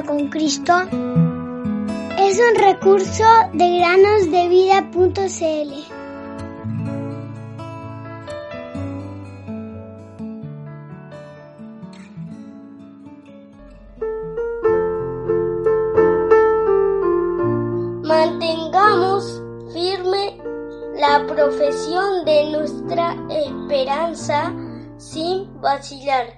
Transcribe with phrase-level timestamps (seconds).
[0.00, 0.72] con Cristo
[2.18, 5.72] es un recurso de granosdevida.cl.
[18.02, 19.42] Mantengamos
[19.74, 20.38] firme
[20.94, 24.54] la profesión de nuestra esperanza
[24.96, 26.28] sin vacilar,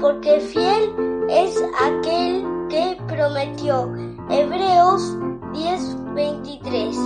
[0.00, 3.92] porque fiel es aquel que prometió.
[4.28, 5.16] Hebreos
[5.52, 6.96] 10:23.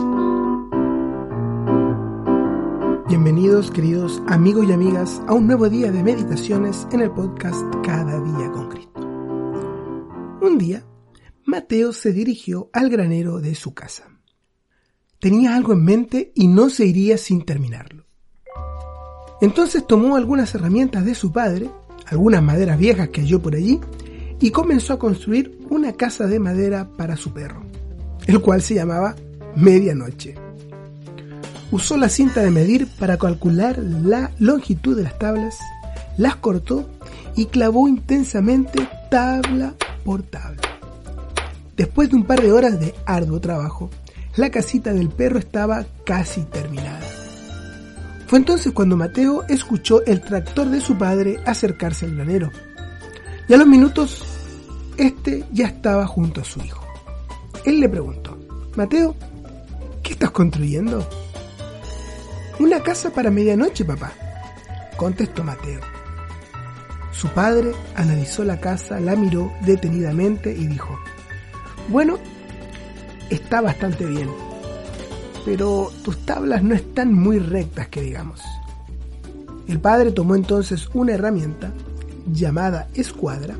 [3.09, 8.21] Bienvenidos queridos amigos y amigas a un nuevo día de meditaciones en el podcast Cada
[8.21, 9.01] día con Cristo.
[10.41, 10.85] Un día,
[11.45, 14.09] Mateo se dirigió al granero de su casa.
[15.21, 18.07] Tenía algo en mente y no se iría sin terminarlo.
[19.41, 21.71] Entonces tomó algunas herramientas de su padre,
[22.07, 23.80] algunas maderas viejas que halló por allí,
[24.40, 27.62] y comenzó a construir una casa de madera para su perro,
[28.26, 29.15] el cual se llamaba
[29.54, 30.34] Medianoche.
[31.70, 35.59] Usó la cinta de medir para calcular la longitud de las tablas,
[36.16, 36.88] las cortó
[37.34, 40.62] y clavó intensamente tabla por tabla.
[41.76, 43.90] Después de un par de horas de arduo trabajo,
[44.37, 47.00] la casita del perro estaba casi terminada.
[48.26, 52.50] Fue entonces cuando Mateo escuchó el tractor de su padre acercarse al granero.
[53.49, 54.25] Y a los minutos,
[54.97, 56.85] este ya estaba junto a su hijo.
[57.65, 58.37] Él le preguntó,
[58.77, 59.15] Mateo,
[60.02, 61.07] ¿qué estás construyendo?
[62.59, 64.12] Una casa para medianoche, papá,
[64.97, 65.81] contestó Mateo.
[67.12, 70.99] Su padre analizó la casa, la miró detenidamente y dijo,
[71.89, 72.19] bueno,
[73.31, 74.28] está bastante bien,
[75.44, 78.41] pero tus tablas no están muy rectas, que digamos.
[79.69, 81.72] El padre tomó entonces una herramienta
[82.32, 83.56] llamada escuadra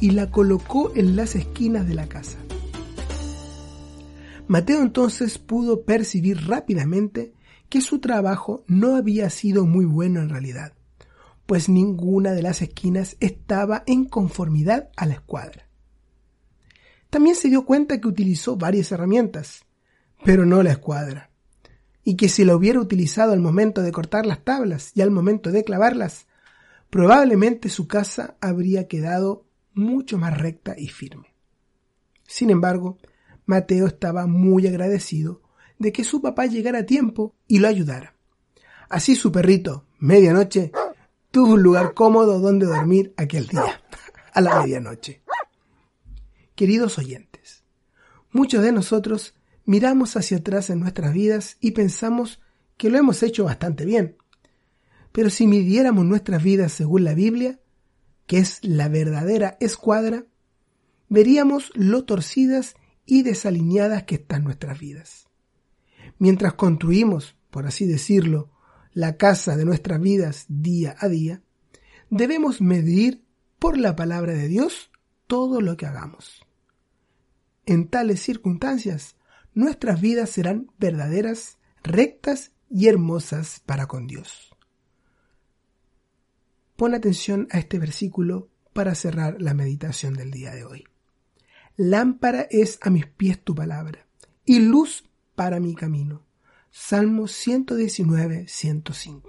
[0.00, 2.38] y la colocó en las esquinas de la casa.
[4.48, 7.34] Mateo entonces pudo percibir rápidamente
[7.68, 10.72] que su trabajo no había sido muy bueno en realidad,
[11.46, 15.68] pues ninguna de las esquinas estaba en conformidad a la escuadra.
[17.10, 19.64] También se dio cuenta que utilizó varias herramientas,
[20.24, 21.30] pero no la escuadra,
[22.02, 25.52] y que si la hubiera utilizado al momento de cortar las tablas y al momento
[25.52, 26.26] de clavarlas,
[26.90, 31.34] probablemente su casa habría quedado mucho más recta y firme.
[32.26, 32.98] Sin embargo,
[33.46, 35.42] Mateo estaba muy agradecido
[35.78, 38.14] de que su papá llegara a tiempo y lo ayudara.
[38.88, 40.72] Así su perrito, medianoche,
[41.30, 43.82] tuvo un lugar cómodo donde dormir aquel día,
[44.34, 45.22] a la medianoche.
[46.54, 47.64] Queridos oyentes,
[48.30, 49.34] muchos de nosotros
[49.64, 52.40] miramos hacia atrás en nuestras vidas y pensamos
[52.76, 54.16] que lo hemos hecho bastante bien.
[55.12, 57.60] Pero si midiéramos nuestras vidas según la Biblia,
[58.26, 60.24] que es la verdadera escuadra,
[61.08, 65.28] veríamos lo torcidas y desalineadas que están nuestras vidas.
[66.18, 68.50] Mientras construimos, por así decirlo,
[68.92, 71.42] la casa de nuestras vidas día a día,
[72.08, 73.24] debemos medir
[73.58, 74.90] por la palabra de Dios
[75.26, 76.46] todo lo que hagamos.
[77.66, 79.16] En tales circunstancias,
[79.54, 84.49] nuestras vidas serán verdaderas, rectas y hermosas para con Dios.
[86.80, 90.84] Pon atención a este versículo para cerrar la meditación del día de hoy.
[91.76, 94.06] Lámpara es a mis pies tu palabra
[94.46, 95.04] y luz
[95.34, 96.22] para mi camino.
[96.70, 99.28] Salmo 119, 105.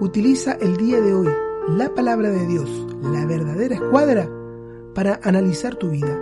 [0.00, 1.32] Utiliza el día de hoy
[1.66, 2.68] la palabra de Dios,
[3.00, 4.28] la verdadera escuadra,
[4.94, 6.20] para analizar tu vida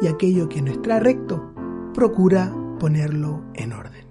[0.00, 1.52] y aquello que no está recto,
[1.92, 4.09] procura ponerlo en orden.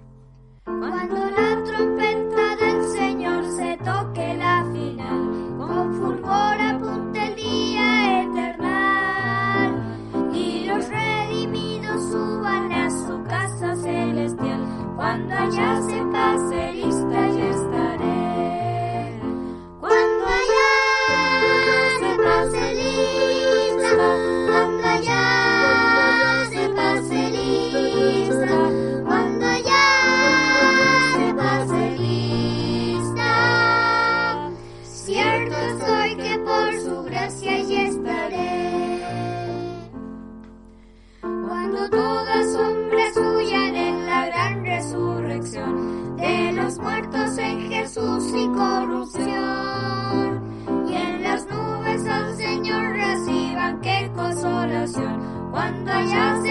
[15.40, 15.69] Raja.
[55.50, 56.49] Cuando ya se